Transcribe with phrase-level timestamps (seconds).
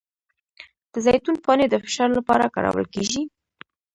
[0.93, 3.21] د زیتون پاڼې د فشار لپاره کارول کیږي؟